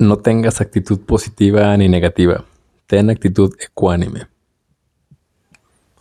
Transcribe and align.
No 0.00 0.18
tengas 0.18 0.60
actitud 0.60 1.00
positiva 1.00 1.76
ni 1.76 1.88
negativa. 1.88 2.44
Ten 2.86 3.10
actitud 3.10 3.52
ecuánime. 3.58 4.28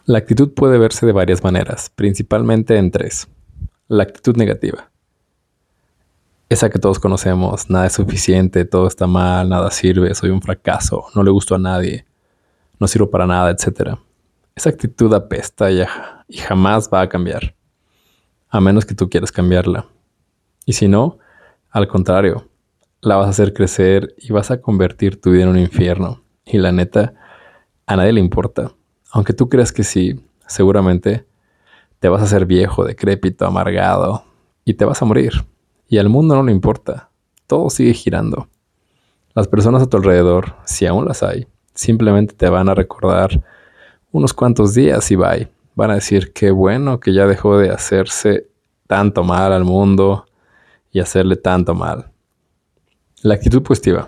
La 0.06 0.20
actitud 0.20 0.54
puede 0.54 0.78
verse 0.78 1.08
de 1.08 1.14
varias 1.14 1.44
maneras, 1.44 1.92
principalmente 1.96 2.78
en 2.78 2.92
tres. 2.92 3.28
La 3.88 4.04
actitud 4.04 4.38
negativa. 4.38 4.92
Esa 6.48 6.70
que 6.70 6.78
todos 6.78 7.00
conocemos, 7.00 7.72
nada 7.72 7.88
es 7.88 7.94
suficiente, 7.94 8.66
todo 8.66 8.86
está 8.86 9.08
mal, 9.08 9.50
nada 9.50 9.72
sirve, 9.72 10.14
soy 10.14 10.30
un 10.30 10.44
fracaso, 10.44 11.06
no 11.16 11.24
le 11.24 11.32
gusto 11.32 11.56
a 11.56 11.58
nadie, 11.60 12.06
no 12.80 12.88
sirvo 12.88 13.10
para 13.10 13.26
nada, 13.26 13.50
etc. 13.50 13.98
Esa 14.54 14.70
actitud 14.70 15.12
apesta 15.12 15.72
y, 15.72 15.82
y 16.28 16.38
jamás 16.38 16.88
va 16.94 17.02
a 17.02 17.10
cambiar, 17.10 17.56
a 18.48 18.62
menos 18.62 18.86
que 18.86 18.94
tú 18.94 19.10
quieras 19.10 19.32
cambiarla. 19.32 19.88
Y 20.68 20.74
si 20.74 20.88
no, 20.88 21.18
al 21.72 21.88
contrario, 21.88 22.48
la 23.08 23.16
vas 23.16 23.28
a 23.28 23.30
hacer 23.30 23.54
crecer 23.54 24.14
y 24.18 24.32
vas 24.32 24.52
a 24.52 24.62
convertir 24.62 25.20
tu 25.20 25.32
vida 25.32 25.44
en 25.44 25.50
un 25.50 25.60
infierno. 25.60 26.22
Y 26.46 26.58
la 26.58 26.72
neta, 26.72 27.14
a 27.86 27.96
nadie 27.96 28.14
le 28.14 28.20
importa. 28.20 28.74
Aunque 29.12 29.34
tú 29.34 29.50
creas 29.50 29.72
que 29.72 29.84
sí, 29.84 30.20
seguramente 30.46 31.26
te 32.00 32.10
vas 32.10 32.22
a 32.22 32.26
hacer 32.26 32.46
viejo, 32.46 32.86
decrépito, 32.86 33.46
amargado 33.46 34.24
y 34.66 34.74
te 34.74 34.86
vas 34.86 35.02
a 35.02 35.06
morir. 35.06 35.32
Y 35.88 35.98
al 35.98 36.10
mundo 36.10 36.36
no 36.36 36.44
le 36.44 36.52
importa. 36.52 37.10
Todo 37.48 37.70
sigue 37.70 37.94
girando. 37.94 38.50
Las 39.34 39.48
personas 39.48 39.82
a 39.82 39.88
tu 39.88 39.98
alrededor, 39.98 40.56
si 40.66 40.86
aún 40.86 41.06
las 41.06 41.24
hay, 41.24 41.48
simplemente 41.74 42.34
te 42.34 42.50
van 42.50 42.70
a 42.70 42.76
recordar 42.76 43.44
unos 44.12 44.34
cuantos 44.34 44.74
días 44.74 45.10
y 45.12 45.16
bye. 45.16 45.48
Van 45.76 45.92
a 45.92 45.96
decir 45.96 46.34
qué 46.34 46.52
bueno 46.52 47.00
que 47.00 47.14
ya 47.14 47.28
dejó 47.28 47.58
de 47.58 47.70
hacerse 47.70 48.50
tanto 48.88 49.24
mal 49.24 49.54
al 49.54 49.64
mundo 49.64 50.26
y 50.92 51.00
hacerle 51.00 51.36
tanto 51.36 51.76
mal. 51.76 52.12
La 53.28 53.34
actitud 53.34 53.62
positiva. 53.62 54.08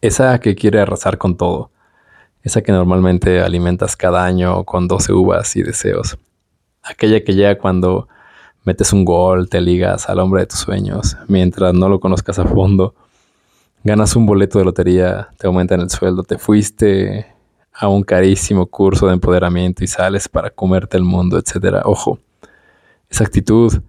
Esa 0.00 0.38
que 0.38 0.54
quiere 0.54 0.78
arrasar 0.78 1.18
con 1.18 1.36
todo. 1.36 1.72
Esa 2.44 2.62
que 2.62 2.70
normalmente 2.70 3.40
alimentas 3.40 3.96
cada 3.96 4.24
año 4.24 4.62
con 4.62 4.86
12 4.86 5.12
uvas 5.12 5.56
y 5.56 5.64
deseos. 5.64 6.16
Aquella 6.84 7.24
que 7.24 7.34
llega 7.34 7.58
cuando 7.58 8.06
metes 8.62 8.92
un 8.92 9.04
gol, 9.04 9.48
te 9.48 9.60
ligas 9.60 10.08
al 10.08 10.20
hombre 10.20 10.42
de 10.42 10.46
tus 10.46 10.60
sueños, 10.60 11.16
mientras 11.26 11.74
no 11.74 11.88
lo 11.88 11.98
conozcas 11.98 12.38
a 12.38 12.44
fondo, 12.44 12.94
ganas 13.82 14.14
un 14.14 14.26
boleto 14.26 14.60
de 14.60 14.64
lotería, 14.64 15.30
te 15.36 15.48
aumentan 15.48 15.80
el 15.80 15.90
sueldo, 15.90 16.22
te 16.22 16.38
fuiste 16.38 17.34
a 17.72 17.88
un 17.88 18.04
carísimo 18.04 18.66
curso 18.66 19.08
de 19.08 19.14
empoderamiento 19.14 19.82
y 19.82 19.88
sales 19.88 20.28
para 20.28 20.50
comerte 20.50 20.96
el 20.96 21.02
mundo, 21.02 21.36
etc. 21.36 21.80
Ojo, 21.82 22.20
esa 23.10 23.24
actitud 23.24 23.82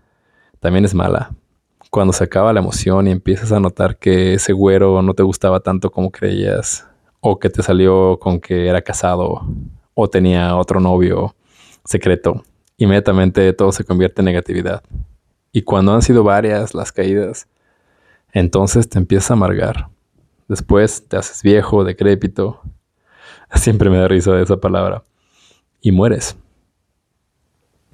también 0.59 0.83
es 0.83 0.95
mala. 0.95 1.29
Cuando 1.89 2.13
se 2.13 2.23
acaba 2.23 2.53
la 2.53 2.59
emoción 2.59 3.07
y 3.07 3.11
empiezas 3.11 3.51
a 3.51 3.59
notar 3.59 3.97
que 3.97 4.33
ese 4.33 4.53
güero 4.53 5.01
no 5.01 5.13
te 5.13 5.23
gustaba 5.23 5.61
tanto 5.61 5.89
como 5.89 6.11
creías, 6.11 6.87
o 7.19 7.39
que 7.39 7.49
te 7.49 7.63
salió 7.63 8.19
con 8.19 8.39
que 8.39 8.67
era 8.67 8.81
casado, 8.81 9.47
o 9.93 10.09
tenía 10.09 10.55
otro 10.55 10.79
novio 10.79 11.35
secreto, 11.85 12.43
inmediatamente 12.77 13.53
todo 13.53 13.71
se 13.71 13.83
convierte 13.83 14.21
en 14.21 14.25
negatividad. 14.25 14.83
Y 15.51 15.63
cuando 15.63 15.93
han 15.93 16.01
sido 16.01 16.23
varias 16.23 16.73
las 16.73 16.91
caídas, 16.91 17.47
entonces 18.33 18.89
te 18.89 18.99
empiezas 18.99 19.31
a 19.31 19.33
amargar. 19.33 19.89
Después 20.47 21.07
te 21.07 21.17
haces 21.17 21.41
viejo, 21.41 21.83
decrépito. 21.83 22.61
Siempre 23.55 23.89
me 23.89 23.97
da 23.97 24.07
risa 24.07 24.39
esa 24.39 24.57
palabra. 24.57 25.03
Y 25.81 25.91
mueres. 25.91 26.37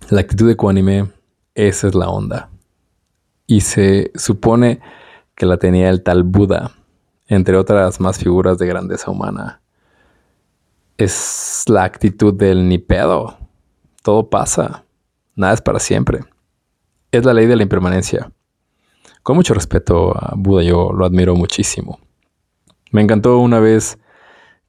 La 0.09 0.22
actitud 0.22 0.50
ecuánime, 0.50 1.09
esa 1.55 1.88
es 1.88 1.95
la 1.95 2.09
onda. 2.09 2.50
Y 3.53 3.61
se 3.61 4.11
supone 4.15 4.79
que 5.35 5.45
la 5.45 5.57
tenía 5.57 5.91
el 5.91 6.01
tal 6.01 6.23
Buda, 6.23 6.71
entre 7.27 7.55
otras 7.55 7.99
más 7.99 8.17
figuras 8.17 8.57
de 8.57 8.65
grandeza 8.65 9.11
humana. 9.11 9.61
Es 10.97 11.63
la 11.67 11.83
actitud 11.83 12.33
del 12.33 12.67
ni 12.67 12.79
pedo, 12.79 13.38
todo 14.01 14.28
pasa. 14.28 14.85
Nada 15.35 15.53
es 15.53 15.61
para 15.61 15.78
siempre. 15.78 16.22
Es 17.11 17.25
la 17.25 17.33
ley 17.35 17.45
de 17.45 17.55
la 17.55 17.61
impermanencia. 17.61 18.31
Con 19.22 19.35
mucho 19.35 19.53
respeto 19.53 20.17
a 20.17 20.33
Buda, 20.35 20.63
yo 20.63 20.91
lo 20.91 21.05
admiro 21.05 21.35
muchísimo. 21.35 21.99
Me 22.89 23.03
encantó 23.03 23.38
una 23.38 23.59
vez 23.59 23.99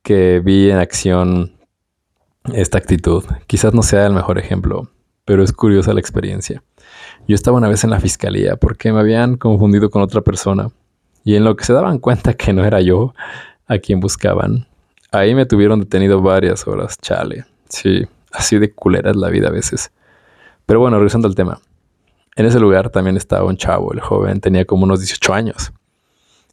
que 0.03 0.41
vi 0.41 0.71
en 0.71 0.77
acción 0.77 1.57
esta 2.53 2.77
actitud. 2.77 3.25
Quizás 3.47 3.73
no 3.73 3.83
sea 3.83 4.05
el 4.05 4.13
mejor 4.13 4.39
ejemplo, 4.39 4.91
pero 5.25 5.43
es 5.43 5.53
curiosa 5.53 5.95
la 5.95 6.01
experiencia. 6.01 6.63
Yo 7.27 7.35
estaba 7.35 7.57
una 7.57 7.69
vez 7.69 7.85
en 7.85 7.91
la 7.91 8.01
fiscalía 8.01 8.57
porque 8.57 8.93
me 8.93 9.01
habían 9.01 9.37
confundido 9.37 9.91
con 9.91 10.03
otra 10.03 10.21
persona 10.21 10.71
y 11.25 11.37
en 11.37 11.45
lo 11.45 11.57
que 11.57 11.65
se 11.65 11.73
daban 11.73 11.99
cuenta 11.99 12.35
que 12.35 12.53
no 12.53 12.65
era 12.65 12.81
yo 12.81 13.15
a 13.67 13.79
quien 13.79 14.01
buscaban, 14.01 14.67
ahí 15.11 15.35
me 15.35 15.47
tuvieron 15.47 15.81
detenido 15.81 16.21
varias 16.21 16.67
horas, 16.67 16.99
chale. 17.01 17.47
Sí, 17.69 18.07
Así 18.35 18.59
de 18.59 18.75
culera 18.75 19.11
es 19.11 19.17
la 19.17 19.31
vida 19.31 19.49
a 19.49 19.53
veces. 19.53 19.93
Pero 20.67 20.81
bueno, 20.81 20.97
regresando 20.97 21.29
al 21.29 21.37
tema. 21.37 21.61
En 22.35 22.47
ese 22.47 22.59
lugar 22.59 22.91
también 22.91 23.17
estaba 23.17 23.45
un 23.45 23.57
chavo, 23.57 23.93
el 23.93 24.01
joven 24.01 24.41
tenía 24.41 24.65
como 24.65 24.85
unos 24.85 24.99
18 24.99 25.33
años. 25.33 25.73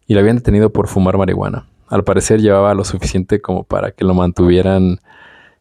Y 0.05 0.13
lo 0.13 0.19
habían 0.19 0.37
detenido 0.37 0.71
por 0.71 0.87
fumar 0.87 1.17
marihuana. 1.17 1.67
Al 1.87 2.03
parecer 2.03 2.39
llevaba 2.39 2.75
lo 2.75 2.83
suficiente 2.83 3.41
como 3.41 3.63
para 3.63 3.91
que 3.91 4.05
lo 4.05 4.13
mantuvieran 4.13 4.99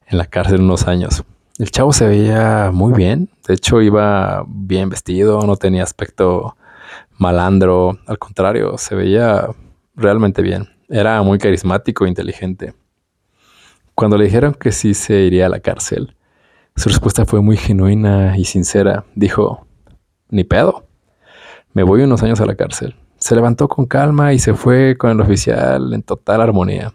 en 0.06 0.18
la 0.18 0.26
cárcel 0.26 0.60
unos 0.60 0.86
años. 0.86 1.24
El 1.60 1.70
chavo 1.70 1.92
se 1.92 2.06
veía 2.06 2.70
muy 2.72 2.94
bien. 2.94 3.28
De 3.46 3.52
hecho, 3.52 3.82
iba 3.82 4.46
bien 4.48 4.88
vestido, 4.88 5.42
no 5.42 5.56
tenía 5.56 5.82
aspecto 5.82 6.56
malandro. 7.18 7.98
Al 8.06 8.18
contrario, 8.18 8.78
se 8.78 8.94
veía 8.94 9.46
realmente 9.94 10.40
bien. 10.40 10.70
Era 10.88 11.20
muy 11.20 11.36
carismático 11.36 12.06
e 12.06 12.08
inteligente. 12.08 12.72
Cuando 13.94 14.16
le 14.16 14.24
dijeron 14.24 14.54
que 14.54 14.72
sí 14.72 14.94
se 14.94 15.20
iría 15.20 15.46
a 15.46 15.48
la 15.50 15.60
cárcel, 15.60 16.16
su 16.76 16.88
respuesta 16.88 17.26
fue 17.26 17.42
muy 17.42 17.58
genuina 17.58 18.38
y 18.38 18.46
sincera. 18.46 19.04
Dijo, 19.14 19.66
ni 20.30 20.44
pedo, 20.44 20.86
me 21.74 21.82
voy 21.82 22.00
unos 22.00 22.22
años 22.22 22.40
a 22.40 22.46
la 22.46 22.54
cárcel. 22.54 22.96
Se 23.18 23.34
levantó 23.34 23.68
con 23.68 23.84
calma 23.84 24.32
y 24.32 24.38
se 24.38 24.54
fue 24.54 24.96
con 24.96 25.10
el 25.10 25.20
oficial 25.20 25.92
en 25.92 26.02
total 26.04 26.40
armonía. 26.40 26.94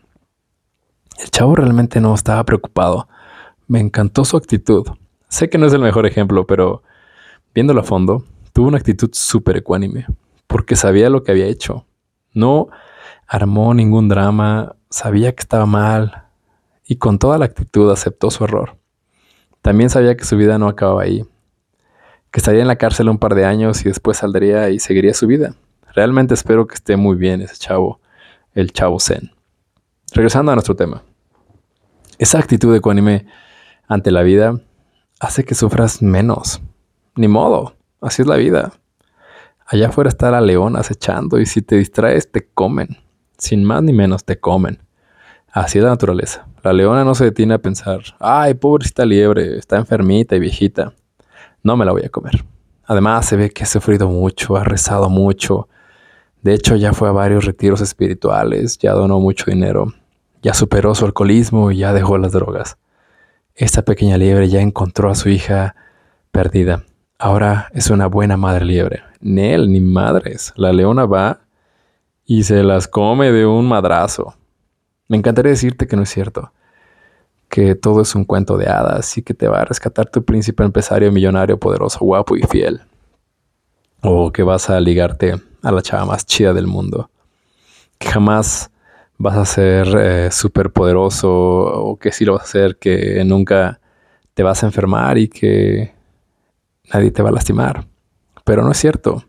El 1.19 1.29
chavo 1.29 1.55
realmente 1.55 2.01
no 2.01 2.15
estaba 2.15 2.43
preocupado. 2.43 3.07
Me 3.67 3.79
encantó 3.79 4.25
su 4.25 4.37
actitud. 4.37 4.87
Sé 5.29 5.49
que 5.49 5.57
no 5.57 5.65
es 5.65 5.73
el 5.73 5.81
mejor 5.81 6.05
ejemplo, 6.05 6.45
pero 6.45 6.83
viéndolo 7.53 7.81
a 7.81 7.83
fondo, 7.83 8.23
tuvo 8.53 8.67
una 8.67 8.77
actitud 8.77 9.09
súper 9.13 9.57
ecuánime, 9.57 10.05
porque 10.47 10.75
sabía 10.75 11.09
lo 11.09 11.23
que 11.23 11.31
había 11.31 11.47
hecho. 11.47 11.85
No 12.33 12.69
armó 13.27 13.73
ningún 13.73 14.07
drama, 14.07 14.75
sabía 14.89 15.33
que 15.33 15.41
estaba 15.41 15.65
mal, 15.65 16.25
y 16.85 16.97
con 16.97 17.17
toda 17.17 17.37
la 17.37 17.45
actitud 17.45 17.91
aceptó 17.91 18.29
su 18.29 18.43
error. 18.43 18.77
También 19.61 19.89
sabía 19.89 20.15
que 20.15 20.25
su 20.25 20.37
vida 20.37 20.57
no 20.57 20.67
acababa 20.67 21.01
ahí, 21.01 21.23
que 22.31 22.39
estaría 22.39 22.61
en 22.61 22.67
la 22.67 22.75
cárcel 22.75 23.09
un 23.09 23.17
par 23.17 23.33
de 23.33 23.45
años 23.45 23.81
y 23.81 23.85
después 23.85 24.17
saldría 24.17 24.69
y 24.69 24.79
seguiría 24.79 25.13
su 25.13 25.25
vida. 25.25 25.55
Realmente 25.93 26.33
espero 26.33 26.67
que 26.67 26.75
esté 26.75 26.97
muy 26.97 27.15
bien 27.15 27.41
ese 27.41 27.55
chavo, 27.55 27.99
el 28.53 28.71
chavo 28.73 28.99
Zen. 28.99 29.31
Regresando 30.13 30.51
a 30.51 30.55
nuestro 30.55 30.75
tema. 30.75 31.03
Esa 32.17 32.37
actitud 32.37 32.75
ecuánime 32.75 33.25
ante 33.87 34.11
la 34.11 34.23
vida 34.23 34.59
hace 35.19 35.43
que 35.43 35.55
sufras 35.55 36.01
menos. 36.01 36.61
Ni 37.15 37.27
modo, 37.27 37.75
así 38.01 38.21
es 38.21 38.27
la 38.27 38.35
vida. 38.35 38.73
Allá 39.65 39.87
afuera 39.87 40.09
está 40.09 40.29
la 40.29 40.41
leona 40.41 40.79
acechando 40.79 41.39
y 41.39 41.45
si 41.45 41.61
te 41.61 41.75
distraes 41.75 42.31
te 42.31 42.47
comen. 42.47 42.97
Sin 43.37 43.63
más 43.63 43.83
ni 43.83 43.93
menos 43.93 44.23
te 44.23 44.39
comen. 44.39 44.79
Así 45.51 45.77
es 45.77 45.83
la 45.83 45.91
naturaleza. 45.91 46.47
La 46.63 46.73
leona 46.73 47.03
no 47.03 47.15
se 47.15 47.25
detiene 47.25 47.53
a 47.53 47.59
pensar, 47.59 48.01
ay, 48.19 48.55
pobrecita 48.55 49.05
liebre, 49.05 49.57
está 49.57 49.77
enfermita 49.77 50.35
y 50.35 50.39
viejita. 50.39 50.93
No 51.63 51.77
me 51.77 51.85
la 51.85 51.91
voy 51.91 52.03
a 52.03 52.09
comer. 52.09 52.43
Además, 52.85 53.25
se 53.25 53.35
ve 53.35 53.49
que 53.49 53.63
ha 53.63 53.67
sufrido 53.67 54.09
mucho, 54.09 54.55
ha 54.55 54.63
rezado 54.63 55.09
mucho. 55.09 55.67
De 56.41 56.53
hecho, 56.53 56.75
ya 56.75 56.93
fue 56.93 57.09
a 57.09 57.11
varios 57.11 57.45
retiros 57.45 57.81
espirituales, 57.81 58.77
ya 58.77 58.93
donó 58.93 59.19
mucho 59.19 59.45
dinero, 59.47 59.93
ya 60.43 60.53
superó 60.53 60.93
su 60.93 61.05
alcoholismo 61.05 61.71
y 61.71 61.77
ya 61.77 61.93
dejó 61.93 62.17
las 62.17 62.33
drogas. 62.33 62.77
Esta 63.57 63.83
pequeña 63.83 64.17
liebre 64.17 64.49
ya 64.49 64.59
encontró 64.59 65.09
a 65.09 65.15
su 65.15 65.29
hija 65.29 65.77
perdida. 66.31 66.83
Ahora 67.17 67.69
es 67.73 67.89
una 67.89 68.07
buena 68.07 68.35
madre 68.35 68.65
liebre. 68.65 69.03
Ni 69.21 69.43
él 69.43 69.71
ni 69.71 69.79
madres. 69.79 70.51
La 70.57 70.73
leona 70.73 71.05
va 71.05 71.39
y 72.25 72.43
se 72.43 72.63
las 72.63 72.89
come 72.89 73.31
de 73.31 73.45
un 73.45 73.65
madrazo. 73.65 74.35
Me 75.07 75.15
encantaría 75.15 75.51
decirte 75.51 75.87
que 75.87 75.95
no 75.95 76.03
es 76.03 76.09
cierto, 76.09 76.51
que 77.47 77.75
todo 77.75 78.01
es 78.01 78.13
un 78.13 78.25
cuento 78.25 78.57
de 78.57 78.67
hadas 78.67 79.17
y 79.17 79.21
que 79.21 79.33
te 79.33 79.47
va 79.47 79.61
a 79.61 79.65
rescatar 79.65 80.09
tu 80.09 80.25
príncipe 80.25 80.65
empresario 80.65 81.09
millonario, 81.13 81.57
poderoso, 81.57 81.99
guapo 81.99 82.35
y 82.35 82.41
fiel. 82.41 82.81
O 84.01 84.33
que 84.33 84.43
vas 84.43 84.69
a 84.69 84.81
ligarte 84.81 85.41
a 85.61 85.71
la 85.71 85.81
chava 85.81 86.03
más 86.03 86.25
chida 86.25 86.53
del 86.53 86.67
mundo. 86.67 87.09
Que 87.99 88.09
jamás 88.09 88.69
vas 89.17 89.37
a 89.37 89.45
ser 89.45 89.87
eh, 89.97 90.31
súper 90.31 90.71
poderoso 90.71 91.31
o 91.31 91.97
que 91.97 92.11
sí 92.11 92.25
lo 92.25 92.33
vas 92.33 92.41
a 92.41 92.45
hacer, 92.45 92.77
que 92.77 93.23
nunca 93.25 93.79
te 94.33 94.43
vas 94.43 94.63
a 94.63 94.67
enfermar 94.67 95.17
y 95.17 95.27
que 95.27 95.93
nadie 96.93 97.11
te 97.11 97.21
va 97.23 97.29
a 97.29 97.33
lastimar. 97.33 97.87
Pero 98.43 98.63
no 98.63 98.71
es 98.71 98.77
cierto. 98.77 99.23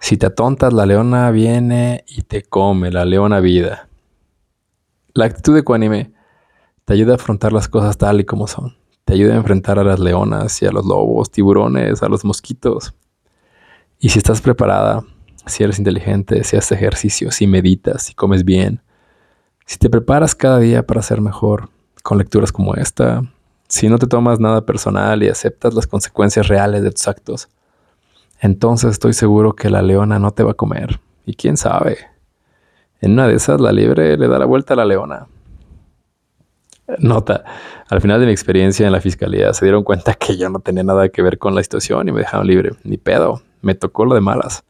Si 0.00 0.16
te 0.16 0.26
atontas, 0.26 0.72
la 0.72 0.86
leona 0.86 1.30
viene 1.30 2.04
y 2.06 2.22
te 2.22 2.42
come, 2.42 2.90
la 2.90 3.04
leona 3.04 3.40
vida. 3.40 3.88
La 5.12 5.24
actitud 5.24 5.56
ecuánime 5.56 6.12
te 6.84 6.92
ayuda 6.92 7.12
a 7.12 7.16
afrontar 7.16 7.52
las 7.52 7.68
cosas 7.68 7.98
tal 7.98 8.20
y 8.20 8.24
como 8.24 8.46
son. 8.46 8.76
Te 9.04 9.14
ayuda 9.14 9.34
a 9.34 9.38
enfrentar 9.38 9.78
a 9.78 9.84
las 9.84 9.98
leonas 9.98 10.62
y 10.62 10.66
a 10.66 10.70
los 10.70 10.86
lobos, 10.86 11.30
tiburones, 11.30 12.02
a 12.02 12.08
los 12.08 12.24
mosquitos. 12.24 12.94
Y 13.98 14.10
si 14.10 14.18
estás 14.18 14.40
preparada, 14.40 15.02
si 15.48 15.64
eres 15.64 15.78
inteligente, 15.78 16.44
si 16.44 16.56
haces 16.56 16.72
ejercicio, 16.72 17.30
si 17.30 17.46
meditas, 17.46 18.02
si 18.02 18.14
comes 18.14 18.44
bien, 18.44 18.80
si 19.66 19.78
te 19.78 19.90
preparas 19.90 20.34
cada 20.34 20.58
día 20.58 20.86
para 20.86 21.02
ser 21.02 21.20
mejor 21.20 21.68
con 22.02 22.18
lecturas 22.18 22.52
como 22.52 22.74
esta, 22.74 23.22
si 23.68 23.88
no 23.88 23.98
te 23.98 24.06
tomas 24.06 24.40
nada 24.40 24.64
personal 24.64 25.22
y 25.22 25.28
aceptas 25.28 25.74
las 25.74 25.86
consecuencias 25.86 26.48
reales 26.48 26.82
de 26.82 26.90
tus 26.90 27.06
actos, 27.06 27.48
entonces 28.40 28.92
estoy 28.92 29.12
seguro 29.12 29.54
que 29.54 29.68
la 29.68 29.82
leona 29.82 30.18
no 30.18 30.30
te 30.30 30.42
va 30.42 30.52
a 30.52 30.54
comer. 30.54 31.00
Y 31.26 31.34
quién 31.34 31.58
sabe, 31.58 31.98
en 33.00 33.12
una 33.12 33.28
de 33.28 33.34
esas 33.34 33.60
la 33.60 33.72
liebre 33.72 34.16
le 34.16 34.28
da 34.28 34.38
la 34.38 34.46
vuelta 34.46 34.74
a 34.74 34.76
la 34.78 34.84
leona. 34.86 35.26
Nota, 36.98 37.44
al 37.90 38.00
final 38.00 38.18
de 38.20 38.26
mi 38.26 38.32
experiencia 38.32 38.86
en 38.86 38.92
la 38.92 39.00
fiscalía 39.00 39.52
se 39.52 39.66
dieron 39.66 39.84
cuenta 39.84 40.14
que 40.14 40.38
yo 40.38 40.48
no 40.48 40.60
tenía 40.60 40.82
nada 40.82 41.10
que 41.10 41.20
ver 41.20 41.36
con 41.36 41.54
la 41.54 41.62
situación 41.62 42.08
y 42.08 42.12
me 42.12 42.20
dejaron 42.20 42.46
libre. 42.46 42.72
Ni 42.82 42.96
pedo, 42.96 43.42
me 43.60 43.74
tocó 43.74 44.06
lo 44.06 44.14
de 44.14 44.22
malas. 44.22 44.64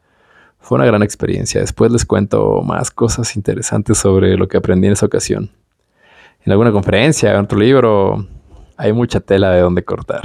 Fue 0.60 0.76
una 0.76 0.87
gran 0.87 1.02
experiencia. 1.02 1.60
Después 1.60 1.90
les 1.93 2.05
cuento 2.05 2.62
más 2.62 2.90
cosas 2.90 3.37
interesantes 3.37 3.99
sobre 3.99 4.37
lo 4.37 4.49
que 4.49 4.56
aprendí 4.56 4.87
en 4.87 4.93
esa 4.94 5.06
ocasión. 5.06 5.50
En 6.44 6.52
alguna 6.52 6.72
conferencia, 6.72 7.31
en 7.31 7.44
otro 7.44 7.58
libro, 7.58 8.26
hay 8.76 8.93
mucha 8.93 9.20
tela 9.20 9.50
de 9.50 9.60
donde 9.60 9.84
cortar. 9.84 10.22